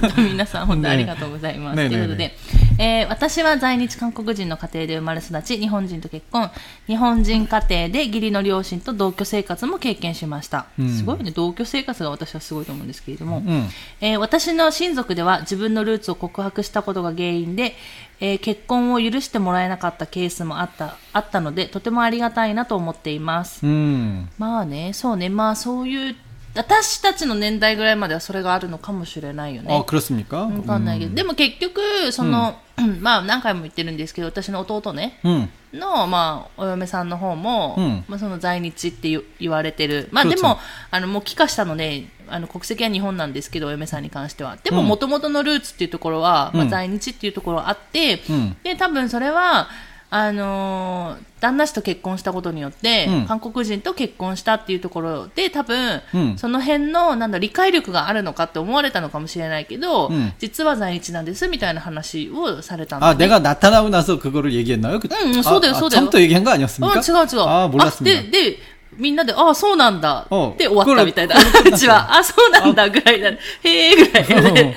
[0.00, 1.76] 本当皆さん本当ありがとうございます。
[1.76, 2.36] ねということで、
[2.78, 6.50] えー私は在日韓国人の家庭で生まれ育ち、日本人と結婚、
[6.86, 10.65] 日本人家庭 で義理の両親と同居生活も経験しました。
[10.79, 13.67] うんすごいね、同居生活が私はすごいと思うんですけれども、 음.
[14.01, 17.75] えー私の親族では自分のルーツを告白したことが原因で、
[18.19, 23.65] えー結婚を許してもらえなかったケースもあったあったのでとてもありがたいなと思っています。
[23.65, 24.27] 음.
[24.37, 26.15] まあね、そうね、まあそういう
[26.56, 29.72] 私たちの年代ぐらいまではそれがあるのかもしれないよね。
[29.74, 30.54] 어 그렇습니까?
[30.54, 32.58] わかんないけど、でも結局、その、
[33.00, 35.48] まあ何回も言ってるんですけど、私の弟ね、 음.
[35.72, 40.10] の、まあ、お嫁さんの方も、うんまあ、その在日って言言われてる。
[40.12, 40.58] まあ、そうそうでも、
[40.90, 44.58] あの、もう帰化したので、あの、国籍は日本なんですけど、お嫁さんに関しては。
[44.62, 49.68] でも、うんもともとのルーツっていうところは、まあ、うん在日っていうところあって、うんで、多分それは、
[50.14, 63.18] あのー旦那氏と結婚したことによって、うん韓国人と結婚したっていうところで、多分、うんその辺の、なんだ、理解力があるのかって思われたのかもしれないけど、うん実は在日なんですみたいな話をされたんだ、 아, ね。
[63.26, 65.00] 내가 나타나고 나서 그거를 얘기했나요?
[65.00, 65.88] 그, 응, 응, 아, 소대요, 아, 소대요.
[66.00, 67.00] 처음부터 얘기한 거 うん、 아니었습니까?
[67.00, 67.48] 違う違う。
[67.48, 68.18] 아, 몰랐습니다.
[68.20, 68.58] あで、で、
[68.98, 70.26] みんなで、ああ、そうなんだ。
[70.28, 71.34] おで、終わっこれたみたいな。
[71.64, 73.30] うちは、あ、そうなんだぐらいだ。
[73.30, 74.76] へえ、ぐらいだね。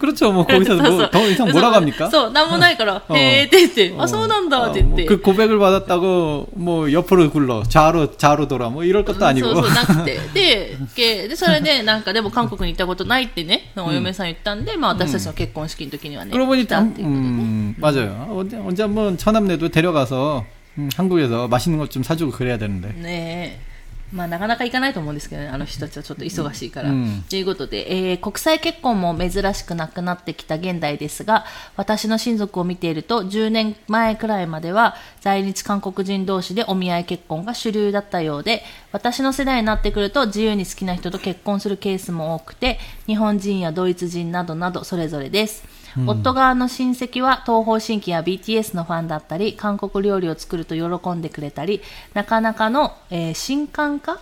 [0.00, 0.32] 그렇죠.
[0.32, 2.10] 뭐 거기서 そうそ 뭐 う 더 이상 そう 뭐라고 합니까?
[2.10, 3.16] そう、なんもないから、어.
[3.16, 5.04] へえって言って、あ、そうなんだって言って。
[5.04, 9.54] 어, 그 고백을 받았다고 뭐 옆으로 굴러 좌로 좌로 돌아 뭐 이럴 것도 そう 아니고
[9.54, 10.18] そう、なくて。
[10.34, 17.28] で、けで、それで、なんかでも韓国に行ったことないってね、お嫁さん言ったんで、まあ私たちの結婚式の時にはね、 그러고 来 보니 たっていうことでね。
[17.28, 18.26] 음, 맞아요.
[18.34, 20.44] 언제, 언제 한번 처남네도 데려가서
[20.78, 22.88] 음, 한국에서 맛있는 것 좀 사주고 그래야 되는데.
[23.00, 23.68] ねえ。
[24.10, 26.88] まあなかなか行かないと思うんですけどね、あの人たちはちょっと忙しいから。
[26.88, 31.44] うんということで、えー国際結婚も珍しくなくなってきた現代ですが、
[31.76, 45.64] 私の親族を見ていると、10年前くらいまでは在日韓国人同士でお見合い結婚が主流だったようで、私の世代になってくると自由に好きな人と結婚するケースも多くて、日本人やドイツ人などなどそれぞれです。
[45.97, 51.81] 夫側の親戚は東方神起や BTS のファンだったり、韓国料理を作ると喜んでくれたり、
[52.13, 54.19] なかなかの、えー新韓家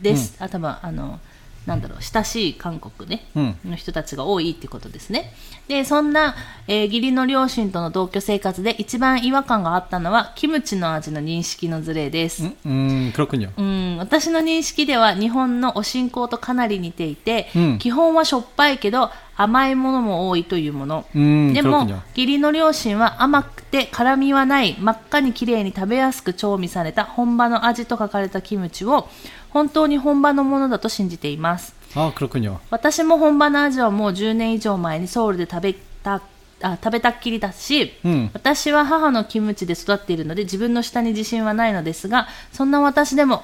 [0.00, 0.36] です。
[0.38, 1.20] あ、多分あの、
[1.66, 3.24] なんだろう親しい韓国ね、
[3.64, 5.32] の人たちが多いってことですね。
[5.68, 6.34] でそんな、
[6.66, 12.50] えー、義理の両親との同居生活で一番違和感があったのはキムチの味の認識のズレです。
[12.66, 13.12] うん
[13.56, 21.04] うん私の認識では日本のお信仰とかなり似ていて、うん、基本はしょっぱいけど甘いものも多いというもの。
[21.14, 29.08] でも義理の両親は甘くて辛みはない真っ赤に綺麗に食べやすく調味された本場の味と書かれたキムチを
[29.51, 31.73] 本当に本場のものだと信じています。
[31.95, 32.57] 아, 그렇군요.
[32.69, 35.73] 私も本場の味はもう10年以上前にソウルで食べ
[36.03, 36.21] た、
[36.61, 43.43] あ食べたっきりだし、うん私は母のキムチで育っているので自分の舌に自信はないのですが、そんな私でも、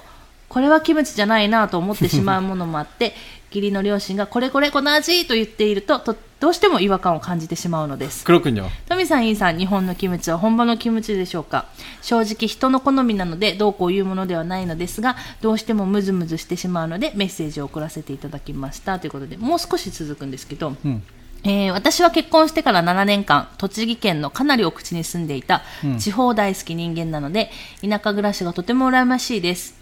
[0.49, 3.15] これはキムチじゃないなと思ってしまうものもあって、
[3.49, 8.25] 義理の両親がこれこれこの味と言っているとと、どうしても違和感を感じてしまうのです。
[8.25, 8.67] 그렇군요.
[8.89, 11.67] トミさん、インさん、日本のキムチは本場のキムチでしょうか
[12.01, 18.99] 正直人の好みなのでどうこういうものではないのですが、どうしてもムズムズしてしまうのでメッセージを送らせていただきました。
[18.99, 21.01] ということで、もう少し続くんですけど、 음.
[21.45, 25.61] えー私は結婚してから7年間、栃木県のかなり奥地に住んでいた
[25.99, 27.51] 地方大好き人間なので、
[27.81, 29.75] 田舎暮らしがとても羨ましいです。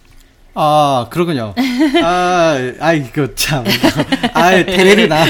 [0.56, 1.56] 아, 그렇군요.
[2.04, 3.64] 아, 아이, 그, 참.
[4.34, 5.26] 아, 테레르나.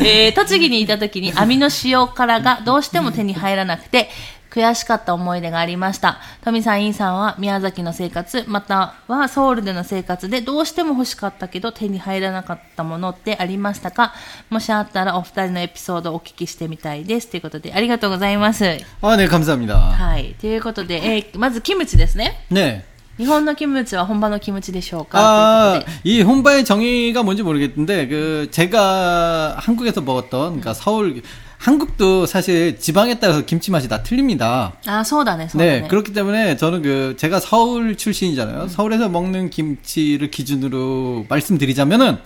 [0.00, 4.08] えー栃木にいた時に網の塩辛がどうしても手に入らなくて、
[4.52, 6.18] 悔しかった思い出がありました。
[6.42, 14.14] 富さん、インさんは宮崎の生活、またはソウルでの生活でどうしても欲しかったけど手に入らなかったものってありましたか
[14.48, 17.28] もしあったらお二人のエピソードをお聞きしてみたいです。
[17.28, 18.64] ということで、ありがとうございます。
[19.02, 19.76] 아, 네, 감사합니다.
[19.76, 20.34] はい。
[20.40, 22.44] ということで、えーまずキムチですね。
[22.50, 22.82] 네.
[23.18, 26.10] 日本のキムチは本場のキムチでしょうか 아, ということで。
[26.10, 31.20] 이 혼바의 정의가 뭔지 모르겠는데, 그, 제가 한국에서 먹었던, 그러니까 서울,
[31.63, 34.73] 한국도 사실 지방에 따라서 김치 맛이 다 틀립니다.
[34.85, 38.63] 아, 서울 안에 서울 네, 그렇기 때문에 저는 그 제가 서울 출신이잖아요.
[38.63, 38.67] 음.
[38.67, 42.17] 서울에서 먹는 김치를 기준으로 말씀드리자면은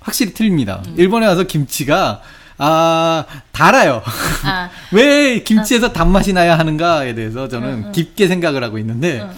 [0.00, 0.82] 확실히 틀립니다.
[0.88, 0.94] 음.
[0.98, 2.22] 일본에 와서 김치가
[2.58, 4.02] 아, 달아요.
[4.44, 4.68] 아.
[4.90, 7.92] 왜 김치에서 단맛이 나야 하는가에 대해서 저는 음, 음.
[7.92, 9.30] 깊게 생각을 하고 있는데 음.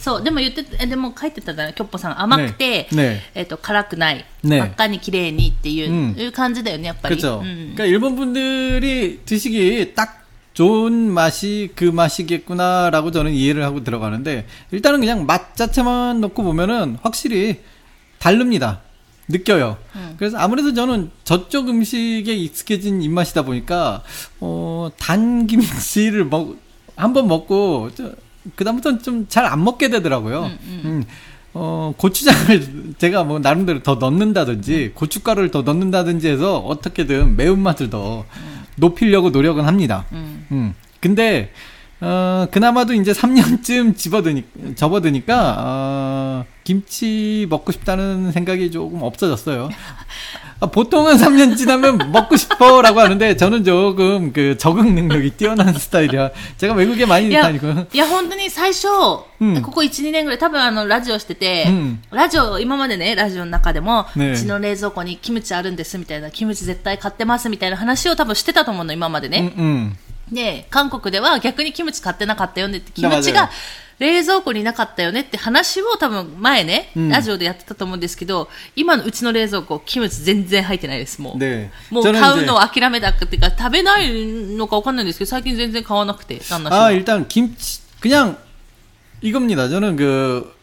[0.00, 2.20] そう、でも言って、えでも書いてたじゃない、キョッポさん。
[2.20, 4.24] 甘くて、ねねえっ、と、辛くない。
[4.42, 7.16] ね真っ赤に綺麗にっていう,、うんいう感じだよね、やっぱり。
[7.16, 7.40] 그렇죠.
[7.42, 10.24] うん、 그러니까 일본 분들이 드시기 딱
[10.54, 17.60] 좋은 맛이 그 맛이겠구나라고 저는 이해를 하고 들어가는데 일단은 그냥 맛 자체만 놓고 보면은 확실히
[18.18, 18.80] 다릅니다.
[19.28, 19.76] 느껴요.
[20.18, 24.02] 그래서 아무래도 저는 저쪽 음식에 익숙해진 입맛이다 보니까
[24.40, 26.56] 어, 단 김치를 먹
[26.94, 28.12] 한번 먹고 저,
[28.55, 30.51] 그다음부터는 좀 잘 안 먹게 되더라고요.
[30.83, 31.03] 음,
[31.53, 38.25] 어, 고추장을 제가 뭐 나름대로 더 넣는다든지 고춧가루를 더 넣는다든지 해서 어떻게든 매운맛을 더
[38.77, 40.05] 높이려고 노력은 합니다.
[40.13, 40.45] 음.
[40.51, 40.73] 음.
[40.99, 41.51] 근데
[42.03, 44.43] 어, 그나마도 이제 3년쯤 집어드니,
[44.75, 49.69] 접어드니까, 어, 김치 먹고 싶다는 생각이 조금 없어졌어요.
[50.60, 56.72] 아, 보통은 3년 지나면 먹고 싶어라고 하는데, 저는 조금 그 적응 능력이 뛰어난 스타일이라, 제가
[56.74, 58.88] 외국에 많이 いや、 다니고, いや、本当に最初、
[59.40, 69.52] うんここ1、2年ぐらい、多分あの、ラジオしてて、うんラジオ、今までね、ラジオの中でも、ねうちの冷蔵庫にキムチあるんですみたいな、キムチ絶対買ってますみたいな話を多分してたと思うの、今までね。
[69.58, 69.96] 음, 음.
[70.34, 73.52] で、韓国では逆にキムチ買ってなかったよねって、キムチがだから
[74.00, 81.38] 冷蔵庫になかったよねって話を多分前ね、うんラジオでやってたと思うんですけど、今のうちの冷蔵庫、キムチ全然入ってないです、もう。
[81.38, 81.70] 네.
[81.90, 84.12] もう 저는 買う 이제 のを諦めたっていうか、食べない
[84.56, 88.36] のかわかんないんですけど、最近全然買わなくて、旦那氏 아, は 일단 김치 그냥
[89.22, 89.68] 이겁니다.
[89.68, 90.54] 저는 그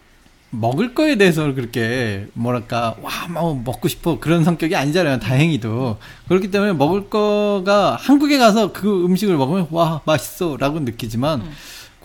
[0.52, 5.20] 먹을 거에 대해서 그렇게 뭐랄까 와막 먹고 싶어 그런 성격이 아니잖아요.
[5.20, 11.44] 다행히도 그렇기 때문에 먹을 거가 한국에 가서 그 음식을 먹으면 와 맛있어라고 느끼지만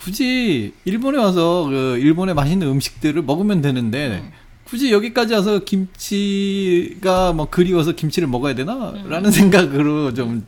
[0.03, 4.31] 굳이 일본에 와서 그 일본의 맛있는 음식들을 먹으면 되는데
[4.65, 10.45] 굳이 여기까지 와서 김치가 뭐 그리워서 김치를 먹어야 되나라는 생각으로 좀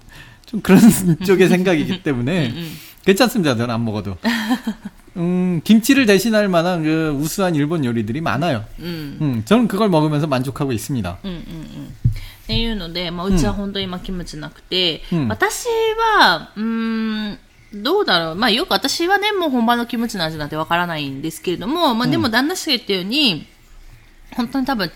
[0.51, 0.81] 좀 그런
[1.25, 2.53] 쪽의 생각이기 때문에
[3.05, 3.55] 괜찮습니다.
[3.55, 4.17] 저는 안 먹어도.
[5.15, 8.65] 음, 김치를 대신할 만한 그 우수한 일본 요리들이 많아요.
[8.79, 9.17] うん。
[9.21, 11.19] 음, 저는 그걸 먹으면서 만족하고 있습니다.
[11.23, 11.87] うんうんうん。
[12.43, 15.67] っていうので、まあ、うちは本当に今キムチなくて、うん私
[16.19, 17.39] は、うーん、
[17.74, 18.34] どうだろう。
[18.34, 23.46] まあ、よく私はね、もう本場のキムチの味なんてわからないんですけれども、まあ、でも旦那氏が言ったように、
[24.30, 24.90] うん、本当に多分、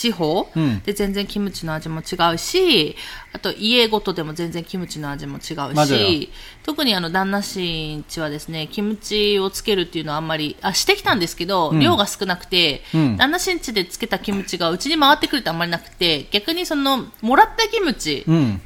[0.00, 0.48] 地方
[0.86, 2.96] で全然キムチの味も違うし、
[3.34, 6.30] あと家ごとでも全然キムチの味も違うし、
[6.62, 18.62] 特にあの旦那氏んちはですね、キムチをつけるっていうのはあんまり、あ、してきたんですけど、うん、量が少なくて、うん、旦那氏んちでつけたキムチがうちに回ってくるとあんまりなくて、逆にその、もらったキムチ、うん。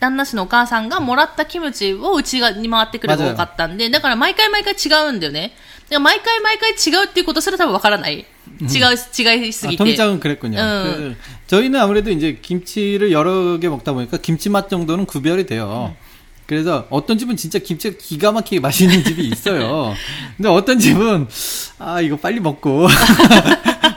[0.00, 5.52] 旦那氏のお母さんがもらったキムチをうちがに回ってくるのが多かったんで、だから毎回毎回違うんだよね。
[5.84, 8.26] だから毎回毎回違うっていうことすら多分わからない。
[8.60, 9.78] 違う、違いす 아, ぎて。
[9.78, 10.58] 토미짱은 그랬군요.
[10.58, 11.16] 응.
[11.16, 15.94] 그, 저희는 아무래도 이제 김치를 여러 개 먹다 보니까 김치 맛 정도는 구별이 돼요.
[16.46, 19.94] 그래서 어떤 집은 진짜 김치가 기가 막히게 맛있는 집이 있어요.
[20.36, 21.26] 근데 어떤 집은
[21.78, 22.86] 아 이거 빨리 먹고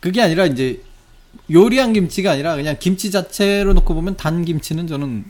[0.00, 0.80] 그게 아니라 이제,
[1.50, 5.24] 요리한 김치가 아니라 그냥 김치 자체로 놓고 보면 단 김치는 저는,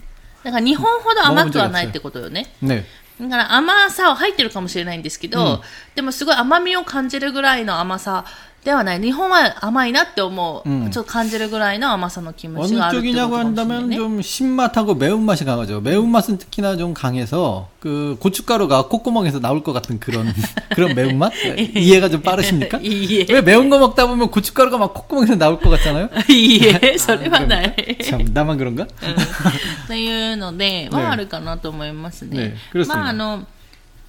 [0.44, 2.52] だから日本ほど甘くはないってことよね。
[2.62, 2.84] 네.
[3.20, 5.60] だから甘さは入ってるかもしれないんですけど、うん
[5.94, 8.24] でもすごい甘みを感じるぐらいの甘さ
[8.64, 9.00] ではない。
[9.00, 10.68] 日本は甘いなって思う。
[10.68, 13.96] うんちょっと感じるぐらいの甘さのキムチ 어느 があるってこと 쪽이냐고 かもしれない 한다면 ね。
[13.96, 15.82] 좀 신맛하고 매운맛이 강하죠.
[15.82, 20.32] 매운맛은 특히나 좀 강해서 그 고춧가루가 콧구멍에서 나올 것 같은 그런
[20.70, 21.32] 그런 매운맛
[21.76, 22.80] 이해가 좀 빠르십니까?
[22.80, 23.26] いいえ。
[23.34, 26.08] 왜 매운 거 먹다 보면 고춧가루가 막 콧구멍에서 나올 것 같잖아요.
[26.30, 27.98] いいえ、それはない。
[28.02, 28.84] 참 나만 그런가?
[28.84, 32.48] っていうので、ねはあるかなと思いますね。
[32.48, 33.46] ねクリスさんまあ、あの、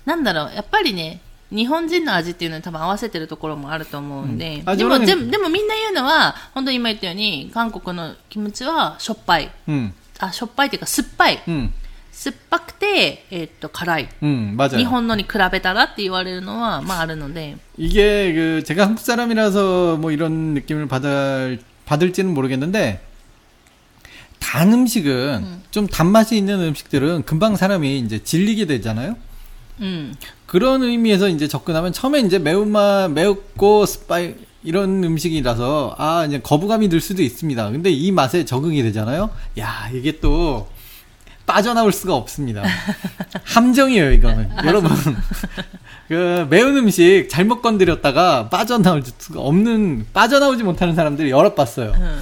[0.06, 1.20] なんだろう、やっぱりね、
[1.52, 9.52] 日本人の味っていうのに多分合わせてるところもあると思うんで、でも、うんあでもねでもでもみんな言うのは、本当に今言ったように、韓国のキムチはしょっぱい。
[9.68, 11.44] 음, あ、しょっぱいっていうか酸っぱい。
[11.48, 11.70] 음,
[12.12, 14.10] 酸っぱくて、えっと、辛い。
[14.24, 14.78] 음, 맞아요.
[14.78, 23.06] 日本のに比べたらって言われるのは、まああるので、 이게 그 제가 한국 사람이라서 뭐 이런 느낌을 받을 받을지는 모르겠는데
[24.40, 29.18] 단 음식은 좀 단맛이 있는 음식들은 금방 사람이 이제 질리게 되잖아요.
[29.80, 30.16] うん。
[30.46, 37.02] 그런 의미에서 이제 접근하면 처음에 이제 매운맛, 매웠고 스파이 이런 음식이라서 아 이제 거부감이 들
[37.02, 37.72] 수도 있습니다.
[37.72, 39.30] 근데 이 맛에 적응이 되잖아요.
[39.60, 40.68] 야 이게 또
[41.46, 42.64] 빠져나올 수가 없습니다.
[43.44, 44.92] 함정이에요 이거는 여러분.
[46.08, 51.94] 그 매운 음식 잘못 건드렸다가 빠져나올 수가 없는 빠져나오지 못하는 사람들이 여러 봤어요.
[51.96, 52.20] うん。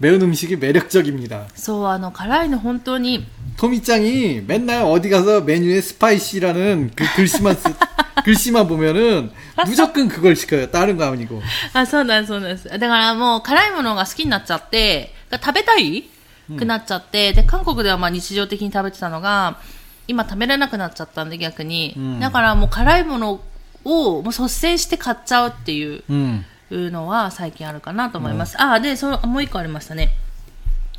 [0.00, 1.46] 매운 음식이 매력적입니다.
[1.56, 7.74] そう、あの、辛いの本当に、 토미짱이 맨날 어디 가서 메뉴에 스파이시라는 그 글씨만 쓰,
[8.24, 9.30] 글씨만 보면은
[9.66, 10.70] 무조건 그걸 시켜요.
[10.70, 11.42] 다른 거 아니고.
[11.74, 12.68] あ、そうなんです、そうなんです。
[12.68, 16.08] だからもう辛いものが好きになっちゃって、食べたい
[16.56, 19.58] くなっちゃって、で、韓国ではまあ日常的に食べてたのが、
[20.06, 21.94] 今食べれなくなっちゃったんで逆に。
[21.96, 23.40] うんだからもう辛いもの
[23.84, 26.44] をもう率先して買っちゃうっていう 음.
[26.70, 28.60] のは最近あるかなと思います。
[28.60, 30.10] あ、で、その、もう一個ありましたね。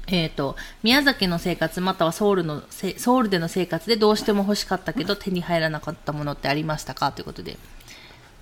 [0.06, 2.62] えっ、と、宮崎の生活またはソウルの、
[2.98, 7.12] ソウルでの生活でどうしても欲しかったけど手に入らなかったものってありましたか？
[7.12, 7.56] ということで。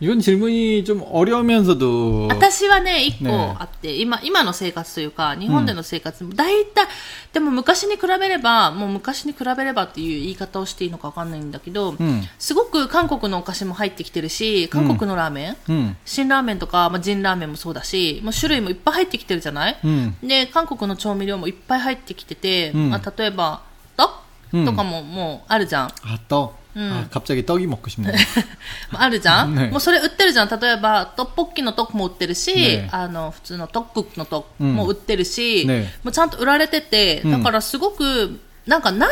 [0.01, 6.87] 이건 질문이 좀 어려우면서도 私はね、一個ねあって、今、今の生活というか、日本での生活も大体、
[7.33, 23.61] でも昔に比べれば、もう昔に比べればっていう言い方をしていいのかわかんないんだけど、んすごく韓国のお菓子も入ってきてるし、韓国のラーメン、 음, 辛ラーメンとか、まあ、ジンラーメンもそうだし、もう種類もいっぱい入ってきてるじゃない、 음, で、韓国の調味料もいっぱい入ってきてて、うんまあ、例えば、
[23.97, 24.11] 떡
[24.53, 25.87] うんとかももうあるじゃん。
[26.03, 26.51] 아, 떡.
[26.75, 28.13] 아, 갑자기 떡이 먹고 싶네요.
[28.93, 30.59] あるじゃん、 ねもうそれ売ってるじゃん。
[30.59, 39.07] 例えば、トッポッキのトックも売ってるし、ねあの、普通のトックのトックうんも売ってるし、ねもうちゃんと売られてて、うんだからすごく、なんかな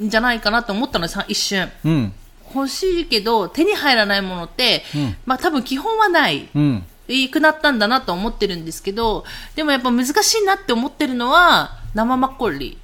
[0.00, 1.70] いんじゃないかなと思ったのさ、一瞬。
[1.84, 2.12] 음,
[2.54, 6.48] 欲しいけど、手に入らないものって、うんまあ多分基本はない。
[6.54, 6.82] 음.
[7.08, 9.24] いいくなったんだなと思ってるんですけど、
[9.56, 12.83] でもやっぱ難しいなって思ってるのは、生マッコリ 아,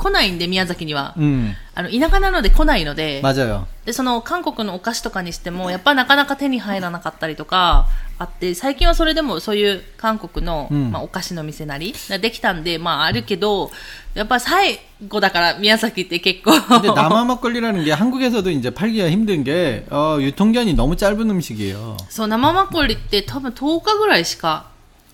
[0.00, 1.14] 来ないんで、宮崎には。
[1.16, 3.64] 음, あの、田舎なので来ないので、 맞아요.
[3.86, 7.86] で、その韓国のお菓子とかにしても、やっぱなかなか手に入らなかったりとか、
[8.18, 13.70] あって、最近はそれでもそういう韓国の、うんまあ、お菓子の店なりができたんで、まああるけど、
[14.14, 16.50] やっぱ最後だから宮崎って結構。
[16.60, 21.96] 근데 남아 막걸리라는 게 한국에서도 이제 팔기가 힘든 게 어, 유통기한이 너무 짧은 음식이에요.
[22.10, 24.66] そう、生マッコリって多分10日ぐらいしか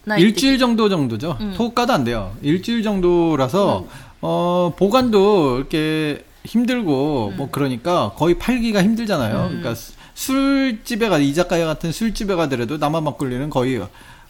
[0.06, 0.28] ないって。
[0.28, 1.36] 일주일 정도 정도죠.
[1.40, 1.54] 음.
[1.56, 2.32] 토가도 안 돼요.
[2.42, 3.86] 일주일 정도라서
[4.20, 9.48] 어, 보관도 이렇게 힘들고 뭐 그러니까 거의 팔기가 힘들잖아요.
[9.48, 13.80] 그러니까 수- 술집에 가 이자카야 같은 술집에 가더라도 남아 막걸리는 거의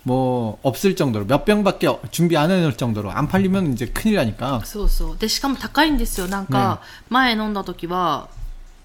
[0.05, 4.61] 뭐 없을 정도로 몇 병밖에 준비 안 해놓을 정도로 안 팔리면 이제 큰일 나니까.
[4.65, 5.19] そうそう。
[5.19, 6.27] で、しかも高いんですよ。
[6.29, 8.29] なんか、前飲んだ時は、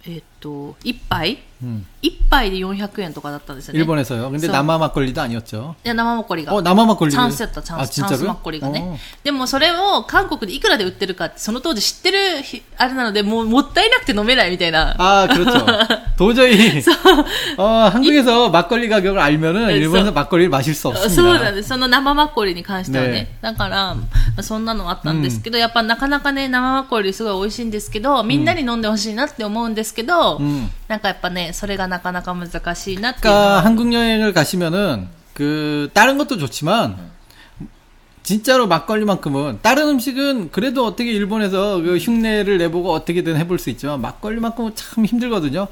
[0.07, 1.83] えっ と、1杯 음.
[2.03, 3.79] 1杯で400円とかだったんですよね。
[3.79, 4.29] 일본에서요.
[4.29, 5.75] 근데 그래서- 남아 막걸리도 아니었죠.
[5.83, 6.53] いや、生マッコリが。
[6.53, 7.11] 어, 남아 막걸리.
[7.11, 7.89] チャンスやった、チャン 아, ス。
[7.89, 8.27] チャンス 진짜로요?
[8.27, 8.97] マッコリがね 어.
[9.23, 14.95] 。でもそれを韓国でいくらで売ってるかって、その当時知ってるひあれなので、もうもったいなくて飲めないみたいな。
[14.99, 16.05] 아, 그렇죠.
[16.17, 16.83] 도저히
[17.57, 21.39] 어, 한국에서 막걸리 가격을 알면은 네, 일본에서 서- 막걸리를 마실 수 そう 없습니다.
[21.43, 21.69] なんです。
[21.69, 23.11] その生マッコリに関してはね。
[23.11, 24.03] ねだから、ま
[24.37, 30.69] あそんなのあったんですけど、やっぱなかなかね、生マッコリすごい美味しいんですけど、みんなに飲んでほしいなって思うんですけど、 음.
[30.87, 33.61] なんかやっぱね、それがなかなか難しいなっていうの 그러니까 は。
[33.61, 36.97] 한국 여행을 가시면은 그 다른 것도 좋지만
[38.23, 44.75] 진짜로 막걸리만큼은 다른 음식은 그래도 어떻게 일본에서 그 흉내를 내보고 어떻게든 해볼 수 있지만 막걸리만큼은
[44.75, 45.67] 참 힘들거든요.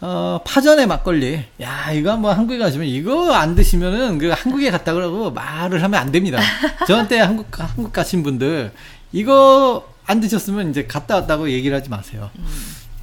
[0.00, 1.44] 어, 파전에 막걸리.
[1.60, 6.10] 야, 이거 뭐 한국에 가시면 이거 안 드시면은 그 한국에 갔다 그러고 말을 하면 안
[6.12, 6.40] 됩니다.
[6.86, 8.72] 저한테 한국, 한국 가신 분들
[9.12, 12.30] 이거 안 드셨으면 이제 갔다 왔다고 얘기를 하지 마세요.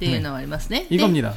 [0.00, 0.86] ていうのはありますね。
[0.90, 1.32] で 이겁니다.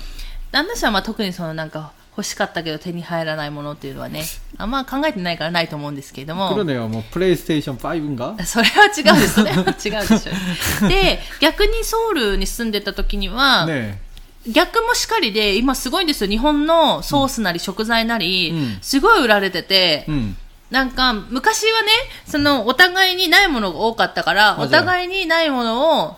[0.51, 4.23] 旦那氏はまあ特にそのなんか欲しかったけど手に入らないものっていうのはね、
[4.58, 6.49] あんま考えてないからないと思うんですけれども。
[6.51, 6.89] 그러네요.
[6.89, 8.43] 뭐 플레이스테이션 5인가?
[8.45, 9.36] それは違うです。
[9.36, 10.88] それは 違うでしょ。
[10.89, 13.93] で、逆にソウルに住んでた時には、 네.
[14.51, 16.29] 逆もしかりで、今すごいんですよ。
[16.29, 20.36] 日本のソースなり食材なり、うんすごい売られてて、 음.
[20.71, 21.89] なんか、昔はね、
[22.27, 26.17] その、お互いにないものが多かったから、맞아요お互いにないものを、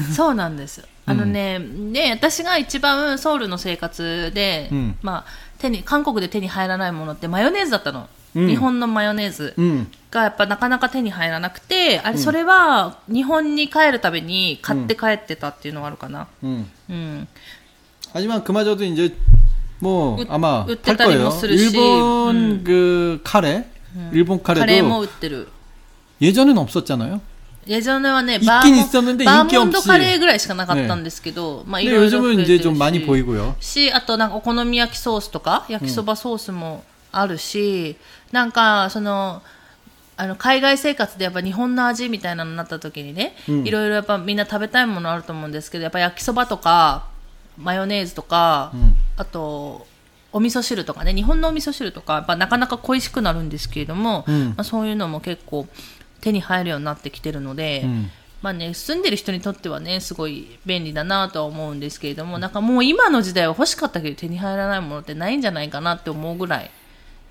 [0.14, 0.86] そうなんです。
[1.06, 5.24] あのね、うん、ね、私が一番ソウルの生活で、うん、まあ、
[5.58, 8.08] 手に、韓国で手に入らないものってマヨネーズだったの。
[8.34, 9.54] うん、日本のマヨネーズ
[10.10, 16.26] がやっぱなかなか手に入らなくて、あれ、それは日本に帰るたびに買って帰ってたっていうのがあるかな。
[16.42, 16.70] うん。
[16.90, 17.28] うん。
[18.12, 19.14] 하지만그마저도이제
[19.82, 21.66] 売ってたりもするし。
[21.66, 25.48] 일본그カレー.일본 카레도 카레も売ってる。
[26.20, 27.20] 예전엔없었잖아요
[27.66, 30.18] 예전에는 있긴 있었는데 인기 없 이.
[30.18, 33.54] ぐらいしかなかったんですけど,막 이런 요즘은많이 보이고 요.
[33.60, 37.96] 시, 아となんかお好み焼きソースとか,焼きそばソースもあるし、
[38.32, 39.42] なんか、その、
[40.16, 47.06] あの、海外生活でやっぱ日本の味みたいなのになった時にね、いろいろやっぱみんな食べたいものあると思うんですけど、やっぱ焼きそばとか、
[47.56, 48.72] マヨネーズとか、
[49.16, 49.86] あと、
[50.32, 55.66] お味噌汁とかね、日本のお味噌汁とか、やっぱなかなか恋しくなるんですけれども、まあ、そういうのも結構
[56.23, 58.09] 手に入るようになってきてるので、ん
[58.41, 66.71] まあね、住んでる人にとってはね、すごい便利だなとは思うんですけれども、なんかもう今の時代は欲しかったけど手に入らないものってないんじゃないかなって思うぐらい、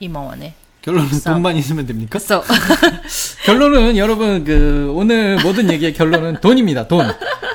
[0.01, 0.55] 今はね。
[0.80, 1.34] 결론은 싸.
[1.34, 2.18] 돈만 있으면 됩니까?
[2.18, 2.44] そ う。
[3.44, 6.86] 결론은 여러분 그 오늘 모든 얘기의 결론은 돈입니다.
[6.86, 7.05] 돈.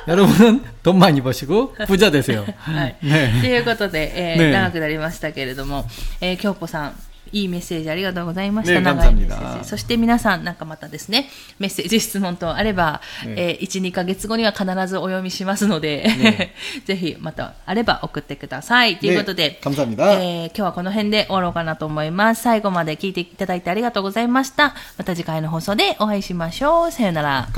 [0.08, 2.46] 여러분은 돈 많이 버시고 부자 되세요.
[2.58, 2.96] はい。
[3.00, 3.48] と 네.
[3.48, 5.86] いうことで、えーね長くなりましたけれども、
[6.20, 6.96] えー、京子さん、
[7.33, 8.81] いいメッセージありがとうございました。
[8.81, 9.69] 長いメッセージ。
[9.69, 16.55] そして皆さん、なんかまたですね、メッセージ、質問等あれば、ね、えー、1、2ヶ月後には必ずお読みしますので、ね、
[16.85, 18.99] ぜひまたあれば送ってください。
[18.99, 22.43] ということで、えー、今日はこの辺で終わろうかなと思います。
[22.43, 24.75] 最後まで聞いていただいてありがとうございました。
[24.97, 26.91] また次回の放送でお会いしましょう。
[26.91, 27.49] さよなら。